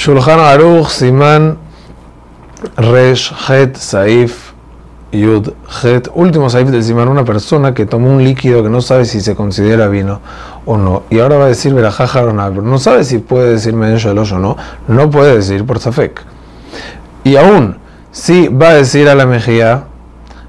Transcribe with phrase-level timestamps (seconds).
[0.00, 1.58] Shulchan Aruch, Siman,
[2.78, 4.54] Resh, Het, Saif,
[5.12, 6.08] Yud, Het.
[6.14, 9.34] Último Saif del Siman, una persona que tomó un líquido que no sabe si se
[9.34, 10.22] considera vino
[10.64, 11.02] o no.
[11.10, 14.56] Y ahora va a decir pero no sabe si puede decir Men Shalosh o no.
[14.88, 16.22] No puede decir por Safek.
[17.22, 17.76] Y aún,
[18.10, 19.84] si va a decir a la mejía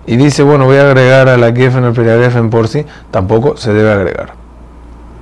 [0.06, 3.74] y dice, bueno, voy a agregar a la Gefen el en por sí, tampoco se
[3.74, 4.41] debe agregar.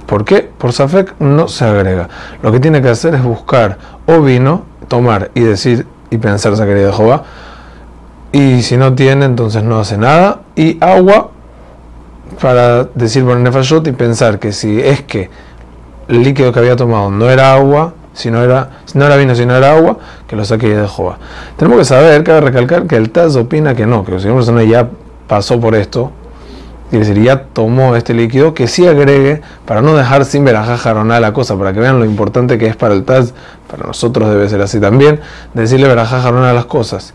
[0.09, 0.49] ¿Por qué?
[0.57, 2.09] Por Safek no se agrega.
[2.41, 3.77] Lo que tiene que hacer es buscar
[4.07, 7.23] o vino, tomar y decir y pensar querida de Jehová.
[8.31, 10.39] Y si no tiene, entonces no hace nada.
[10.55, 11.29] Y agua
[12.41, 15.29] para decir por nefashot y pensar que si es que
[16.07, 19.35] el líquido que había tomado no era agua, si no era, si no era vino,
[19.35, 21.19] si no era agua, que lo saque de Jehová.
[21.55, 24.63] Tenemos que saber, cabe recalcar que el Taz opina que no, que si una persona
[24.63, 24.89] ya
[25.27, 26.11] pasó por esto,
[26.91, 31.57] ya tomó este líquido, que sí agregue, para no dejar sin verajá jaroná la cosa,
[31.57, 33.33] para que vean lo importante que es para el Taz,
[33.69, 35.19] para nosotros debe ser así también,
[35.53, 37.13] decirle verajá jaroná las cosas.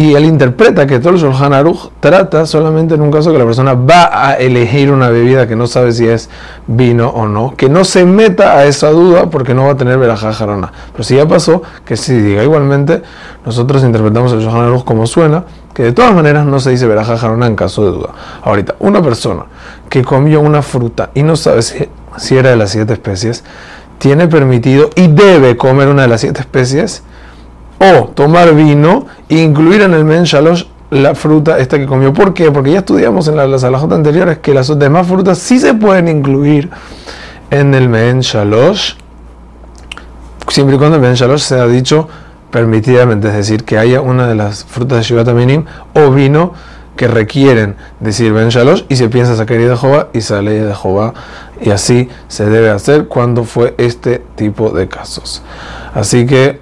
[0.00, 1.52] Y él interpreta que todo el Shulchan
[2.00, 5.66] trata solamente en un caso que la persona va a elegir una bebida que no
[5.66, 6.30] sabe si es
[6.66, 9.98] vino o no, que no se meta a esa duda porque no va a tener
[9.98, 10.72] verajá jarona.
[10.92, 12.42] Pero si ya pasó, que sí diga.
[12.42, 13.02] Igualmente,
[13.44, 17.18] nosotros interpretamos el Shulchan Aruch como suena, que de todas maneras no se dice verajá
[17.18, 18.08] jarona en caso de duda.
[18.42, 19.44] Ahorita, una persona
[19.90, 23.44] que comió una fruta y no sabe si, si era de las siete especies,
[23.98, 27.02] tiene permitido y debe comer una de las siete especies
[27.80, 32.12] o tomar vino e incluir en el men shalosh la fruta esta que comió.
[32.12, 32.50] ¿Por qué?
[32.50, 36.68] Porque ya estudiamos en las alajotas anteriores que las demás frutas sí se pueden incluir
[37.50, 38.94] en el men shalosh,
[40.48, 42.08] siempre y cuando el men sea dicho
[42.50, 45.64] permitidamente, es decir, que haya una de las frutas de Shivat Minim
[45.94, 46.52] o vino
[46.96, 51.14] que requieren decir Ben Shalosh y se piensa sacar de Jehová y sale de Jehová
[51.60, 55.42] y así se debe hacer cuando fue este tipo de casos.
[55.94, 56.60] Así que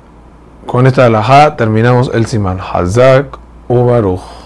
[0.68, 2.60] con esta alajá terminamos el Siman.
[2.60, 3.38] Hazak
[3.68, 4.37] Ubaruch.